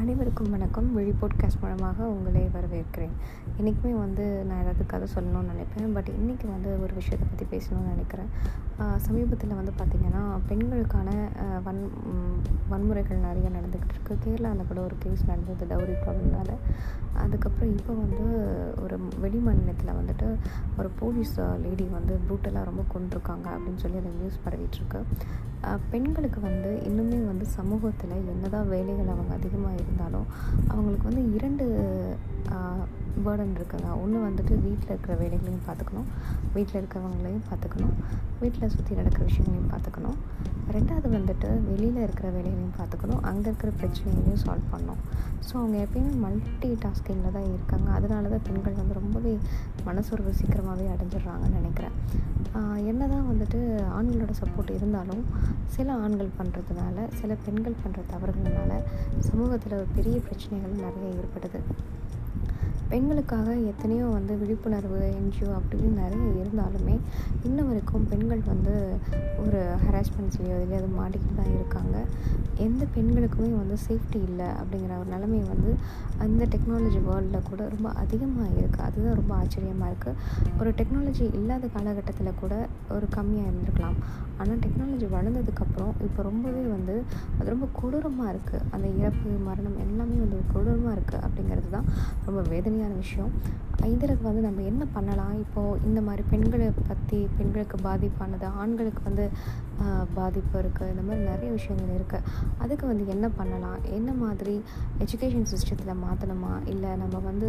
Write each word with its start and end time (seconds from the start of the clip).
அனைவருக்கும் 0.00 0.54
வணக்கம். 0.54 0.88
விழி 0.94 1.12
போட்காஸ்ட் 1.20 1.60
மூலமாக 1.60 2.06
உங்களை 2.14 2.40
வரவேற்கிறேன். 2.54 3.14
என்றைக்குமே 3.58 3.92
வந்து 4.02 4.24
நான் 4.48 4.60
ஏதாவது 4.62 4.84
கதை 4.90 5.06
சொல்லணும்னு 5.14 5.52
நினைப்பேன். 5.52 5.94
பட் 5.96 6.10
இன்றைக்கி 6.16 6.46
வந்து 6.54 6.70
ஒரு 6.84 6.92
விஷயத்தை 6.98 7.26
பற்றி 7.28 7.44
பேசணும்னு 7.52 7.92
நினைக்கிறேன். 7.94 8.28
சமீபத்தில் 9.06 9.56
வந்து 9.60 9.72
பார்த்திங்கன்னா 9.78 10.22
பெண்களுக்கான 10.50 11.08
வன் 11.68 11.80
வன்முறைகள் 12.72 13.24
நிறைய 13.26 13.46
நடந்துக்கிட்டு 13.56 13.96
இருக்குது 13.96 14.20
கேரளாவில் 14.26 14.68
கூட 14.72 14.82
ஒரு 14.88 14.98
கேஸ் 15.04 15.24
நடந்தது 15.30 15.70
டவுரி 15.72 15.96
ப்ராப்ளம்னால. 16.04 16.52
அதுக்கப்புறம் 17.24 17.72
இப்போ 17.78 17.92
வந்து 18.04 18.26
ஒரு 18.84 18.96
வெளி 19.24 19.40
மாநிலத்தில் 19.48 19.98
வந்துட்டு 20.00 20.28
ஒரு 20.78 20.88
போலீஸ் 21.00 21.34
லேடி 21.64 21.88
வந்து 21.98 22.14
ப்ரூட்டலாக 22.26 22.68
ரொம்ப 22.70 22.84
கொண்டிருக்காங்க 22.94 23.48
அப்படின்னு 23.56 23.82
சொல்லி 23.86 24.00
அந்த 24.02 24.14
நியூஸ் 24.20 24.42
பரவிட்டுருக்கு 24.46 25.02
பெண்களுக்கு 25.92 26.40
வந்து 26.48 26.70
இன்னுமே 26.88 27.18
வந்து 27.30 27.46
சமூகத்தில் 27.58 28.12
என்னதான் 28.32 28.68
வேலைகள் 28.72 29.12
அவங்க 29.14 29.32
அதிகமாக 29.38 29.78
இருந்தாலும் 29.86 30.26
அவங்களுக்கு 30.68 31.08
வந்து 31.10 31.24
இரண்டு 31.36 31.66
பேர்டன் 33.26 33.56
இருக்குங்க 33.58 33.90
ஒன்று 34.02 34.26
வந்துட்டு 34.26 34.54
வீட்டில் 34.66 34.92
இருக்கிற 34.94 35.14
வேலைகளையும் 35.22 35.64
பார்த்துக்கணும் 35.68 36.08
வீட்டில் 36.56 36.78
இருக்கிறவங்களையும் 36.80 37.46
பார்த்துக்கணும் 37.50 37.94
வீட்டில் 38.42 38.72
சுற்றி 38.74 38.92
நடக்கிற 39.00 39.24
விஷயங்களையும் 39.30 39.70
பார்த்துக்கணும் 39.74 40.18
ரெண்டாவது 40.74 41.08
வந்துட்டு 41.14 41.48
வெளியில் 41.66 42.00
இருக்கிற 42.04 42.28
வேலைகளையும் 42.36 42.76
பார்த்துக்கணும் 42.78 43.20
அங்கே 43.30 43.46
இருக்கிற 43.50 43.70
பிரச்சனைகளையும் 43.80 44.40
சால்வ் 44.44 44.70
பண்ணணும். 44.72 45.02
ஸோ 45.46 45.52
அவங்க 45.60 45.76
எப்பயுமே 45.84 46.12
மல்டி 46.24 46.70
டாஸ்கிங்கில் 46.84 47.36
தான் 47.36 47.48
இருக்காங்க. 47.52 47.88
அதனால 47.98 48.30
தான் 48.32 48.44
பெண்கள் 48.48 48.78
வந்து 48.80 48.96
ரொம்பவே 49.00 49.34
மனசோர்வு 49.88 50.32
சீக்கிரமாகவே 50.40 50.86
அடைஞ்சிடுறாங்கன்னு 50.94 51.58
நினைக்கிறேன். 51.60 51.96
என்ன 52.90 53.02
தான் 53.12 53.28
வந்துட்டு 53.30 53.58
ஆண்களோட 53.98 54.32
சப்போர்ட் 54.40 54.72
இருந்தாலும் 54.78 55.22
சில 55.74 55.88
ஆண்கள் 56.04 56.36
பண்ணுறதுனால 56.38 57.06
சில 57.20 57.32
பெண்கள் 57.46 57.80
பண்ணுற 57.82 58.02
தவறுகள்னால 58.12 58.80
சமூகத்தில் 59.28 59.78
ஒரு 59.80 59.88
பெரிய 59.98 60.16
பிரச்சனைகள் 60.28 60.82
நிறைய 60.84 61.20
ஏற்படுது. 61.20 61.60
பெண்களுக்காக 62.90 63.48
எத்தனையோ 63.70 64.04
வந்து 64.16 64.32
விழிப்புணர்வு 64.40 64.98
என்ஜிஓ 65.18 65.48
அப்படின்னு 65.58 65.90
நிறைய 66.02 66.26
இருந்தாலுமே 66.42 66.96
இன்ன 67.48 67.58
வரைக்கும் 67.68 68.06
பெண்கள் 68.10 68.42
வந்து 68.52 68.74
ஒரு 69.44 69.60
ஹராஸ்மெண்ட்ஸ்லையோ 69.84 70.56
எதுலையாவது 70.58 70.90
மாட்டிக்கிட்டு 70.98 71.38
தான் 71.40 71.54
இருக்காங்க. 71.56 71.96
எந்த 72.66 72.82
பெண்களுக்குமே 72.94 73.50
வந்து 73.62 73.76
சேஃப்டி 73.86 74.20
இல்லை 74.28 74.46
அப்படிங்கிற 74.60 74.92
ஒரு 75.00 75.08
நிலைமை 75.14 75.40
வந்து 75.52 75.72
அந்த 76.24 76.42
டெக்னாலஜி 76.52 77.00
வேர்ல்டில் 77.08 77.48
கூட 77.48 77.62
ரொம்ப 77.74 77.88
அதிகமாக 78.02 78.48
இருக்குது 78.60 78.86
அதுதான் 78.88 79.18
ரொம்ப 79.20 79.32
ஆச்சரியமாக 79.40 79.90
இருக்குது 79.92 80.60
ஒரு 80.60 80.70
டெக்னாலஜி 80.78 81.24
இல்லாத 81.40 81.70
காலகட்டத்தில் 81.74 82.40
கூட 82.42 82.54
ஒரு 82.96 83.08
கம்மியாக 83.16 83.50
இருந்திருக்கலாம். 83.50 83.98
ஆனால் 84.40 84.62
டெக்னாலஜி 84.64 85.06
வளர்ந்ததுக்கப்புறம் 85.16 85.92
இப்போ 86.06 86.20
ரொம்பவே 86.22 86.62
வந்து 86.76 86.94
அது 87.38 87.48
ரொம்ப 87.54 87.68
கொடூரமாக 87.80 88.32
இருக்குது 88.32 88.64
அந்த 88.74 88.86
இறப்பு 89.00 89.36
மரணம் 89.48 89.78
எல்லாமே 89.84 90.16
வந்து 90.24 90.40
கொடூரமாக 90.54 90.96
இருக்குது 90.96 91.22
அப்படிங்கிறது 91.26 91.70
தான் 91.76 91.86
ரொம்ப 92.26 92.40
வேதனையான 92.76 93.02
விஷயம். 93.04 93.32
இதற்கு 93.94 94.24
வந்து 94.26 94.42
நம்ம 94.46 94.62
என்ன 94.70 94.82
பண்ணலாம்? 94.94 95.34
இப்போது 95.42 95.80
இந்த 95.88 96.00
மாதிரி 96.06 96.22
பெண்களை 96.30 96.66
பற்றி 96.88 97.18
பெண்களுக்கு 97.38 97.76
பாதிப்பானது 97.86 98.46
ஆண்களுக்கு 98.60 99.00
வந்து 99.08 99.24
பாதிப்பு 100.16 100.54
இருக்குது 100.62 100.90
இந்த 100.92 101.02
மாதிரி 101.06 101.22
நிறைய 101.30 101.48
விஷயங்கள் 101.56 101.96
இருக்குது 101.96 102.28
அதுக்கு 102.62 102.84
வந்து 102.90 103.04
என்ன 103.14 103.26
பண்ணலாம்? 103.38 103.78
என்ன 103.98 104.10
மாதிரி 104.22 104.54
எஜுகேஷன் 105.04 105.48
சிஸ்டத்தில் 105.52 106.00
மாற்றணுமா 106.04 106.52
இல்லை 106.72 106.90
நம்ம 107.02 107.20
வந்து 107.28 107.48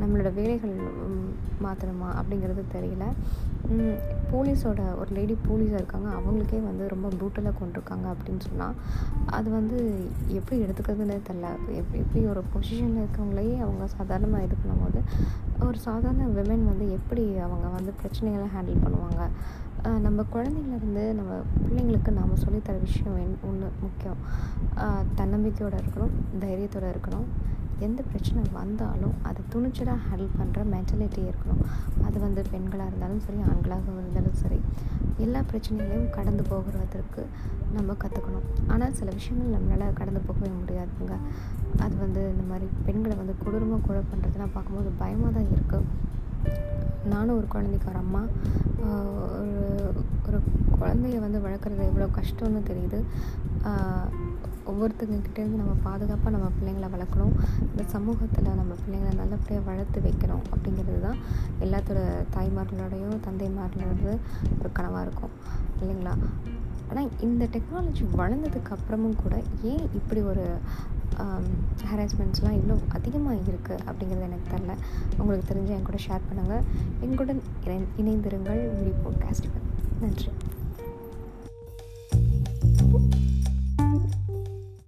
நம்மளோட 0.00 0.30
வேலைகள் 0.38 0.74
மாற்றணுமா 1.66 2.08
அப்படிங்கிறது 2.20 2.64
தெரியல. 2.76 3.06
போலீஸோட 4.32 4.80
ஒரு 5.00 5.10
லேடி 5.18 5.36
போலீஸாக 5.48 5.80
இருக்காங்க. 5.82 6.08
அவங்களுக்கே 6.18 6.60
வந்து 6.70 6.86
ரொம்ப 6.94 7.06
ப்ரூட்டலாக 7.18 7.54
கொண்டிருக்காங்க 7.60 8.06
அப்படின்னு 8.14 8.42
சொன்னால் 8.48 8.76
அது 9.38 9.48
வந்து 9.58 9.78
எப்படி 10.38 10.56
எடுத்துக்கிறதுனே 10.64 11.18
தெரில 11.30 11.46
எப்படி 11.82 12.00
எப்படி 12.04 12.22
ஒரு 12.34 12.42
பொசிஷனில் 12.54 13.02
இருக்கவங்களையே 13.04 13.56
அவங்க 13.66 13.86
சாதாரணமாக 13.98 14.46
இது 14.48 14.56
போது 14.74 15.00
ஒரு 15.66 15.78
சாதாரண 15.78 16.24
விமன் 16.38 16.70
வந்து 16.72 16.86
எப்படி 16.98 17.24
அவங்க 17.46 17.66
வந்து 17.76 17.92
பிரச்சனைகளை 18.00 18.48
ஹேண்டில் 18.56 18.84
பண்ணுவாங்க? 18.84 19.22
நம்ம 20.04 20.24
குழந்தைங்கலேருந்து 20.34 21.04
நம்ம 21.18 21.32
பிள்ளைங்களுக்கு 21.64 22.10
நாம் 22.18 22.40
சொல்லித்தர 22.44 22.80
விஷயம் 22.80 23.36
ஒன்று 23.48 23.68
முக்கியம். 23.84 24.20
தன்னம்பிக்கையோடு 25.20 25.76
இருக்கணும் 25.82 26.14
தைரியத்தோடு 26.44 26.88
இருக்கணும். 26.94 27.28
எந்த 27.84 28.00
பிரச்சனை 28.10 28.42
வந்தாலும் 28.58 29.16
அதை 29.28 29.40
துணிச்சலாக 29.52 29.98
ஹேண்டில் 30.06 30.36
பண்ணுற 30.38 30.60
மென்டாலிட்டி 30.74 31.20
இருக்கணும். 31.28 31.62
அது 32.06 32.16
வந்து 32.24 32.42
பெண்களாக 32.52 32.88
இருந்தாலும் 32.90 33.22
சரி 33.26 33.40
ஆண்களாக 33.50 33.94
இருந்தாலும் 34.02 34.38
சரி 34.42 34.58
எல்லா 35.24 35.40
பிரச்சனைகளையும் 35.50 36.10
கடந்து 36.16 36.42
போகிறதற்கு 36.50 37.22
நம்ம 37.76 37.96
கற்றுக்கணும் 38.02 38.48
ஆனால் 38.72 38.96
சில 38.98 39.08
விஷயங்கள் 39.18 39.54
நம்மளால் 39.56 39.98
கடந்து 40.00 40.22
போகவே 40.28 40.50
முடியாதுங்க. 40.60 41.14
அது 41.84 41.94
வந்து 42.04 42.20
இந்த 42.32 42.44
மாதிரி 42.50 42.66
பெண்களை 42.86 43.16
வந்து 43.22 43.34
கொடூரமாக 43.44 43.80
கொலை 43.86 44.02
பண்ணுறதுலாம் 44.12 44.54
பார்க்கும்போது 44.56 44.92
பயமாக 45.02 45.32
தான் 45.38 45.50
இருக்குது 45.56 45.84
நானும் 47.12 47.36
ஒரு 47.38 47.46
குழந்தைக்கு 47.54 47.90
ஒரு 47.92 48.00
அம்மா 48.04 48.22
ஒரு 49.40 49.54
ஒரு 50.26 50.38
குழந்தைய 50.78 51.18
வந்து 51.24 51.38
வளர்க்குறது 51.44 51.82
எவ்வளோ 51.90 52.06
கஷ்டம்னு 52.18 52.62
தெரியுது. 52.70 52.98
ஒவ்வொருத்தங்கக்கிட்டேருந்து 54.70 55.60
நம்ம 55.62 55.74
பாதுகாப்பாக 55.86 56.32
நம்ம 56.36 56.48
பிள்ளைங்களை 56.58 56.88
வளர்க்கணும். 56.94 57.34
இந்த 57.70 57.82
சமூகத்தில் 57.94 58.48
நம்ம 58.60 58.72
பிள்ளைங்களை 58.82 59.12
நல்லபடியாக 59.22 59.66
வளர்த்து 59.70 60.00
வைக்கணும் 60.06 60.44
அப்படிங்கிறது 60.54 61.00
தான் 61.06 61.20
எல்லாத்தோட 61.66 62.00
தாய்மார்களோடையும் 62.36 63.22
தந்தைமார்களோட 63.26 64.12
ஒரு 64.60 64.70
கனவாக 64.78 65.04
இருக்கும். 65.06 65.34
இல்லைங்களா? 65.80 66.14
ஆனால் 66.90 67.08
இந்த 67.26 67.44
டெக்னாலஜி 67.54 68.04
வளர்ந்ததுக்கு 68.20 68.74
அப்புறமும் 68.76 69.20
கூட 69.22 69.36
ஏன் 69.70 69.86
இப்படி 70.00 70.20
ஒரு 70.32 70.44
ஹராஸ்மெண்ட்ஸ்லாம் 71.90 72.56
இவ்வளோ 72.58 72.76
அதிகமாக 72.98 73.38
இருக்குது 73.50 73.84
அப்படிங்கிறது 73.88 74.28
எனக்கு 74.28 74.52
தெரில 74.54 74.74
உங்களுக்கு 75.20 75.48
தெரிஞ்சு 75.52 75.74
என் 75.76 75.88
கூட 75.88 76.00
ஷேர் 76.06 76.28
பண்ணுங்கள் 76.28 76.66
எங்களுடன் 77.06 77.42
இணைந்திருங்கள். 78.02 78.62
வீடியோ 78.78 78.98
போட்காஸ்ட்டுக்கு 79.06 79.62
நன்றி. 80.04 80.30
thank 82.78 83.14
you 83.14 83.35